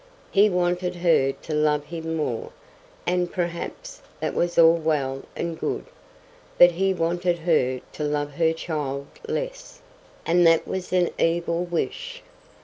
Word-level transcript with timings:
He 0.31 0.49
wanted 0.49 0.95
her 0.95 1.31
to 1.31 1.53
love 1.53 1.85
him 1.85 2.15
more, 2.15 2.49
and 3.05 3.31
perhaps 3.31 4.01
that 4.19 4.33
was 4.33 4.57
all 4.57 4.73
well 4.73 5.21
and 5.35 5.59
good; 5.59 5.85
but 6.57 6.71
he 6.71 6.91
wanted 6.91 7.37
her 7.37 7.81
to 7.93 8.03
love 8.03 8.31
her 8.31 8.51
child 8.51 9.05
less, 9.27 9.79
and 10.25 10.43
that 10.47 10.67
was 10.67 10.91
an 10.91 11.11
evil 11.19 11.65
wish. 11.65 12.23